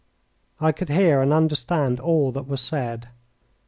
[0.59, 3.09] I could hear and understand all that was said.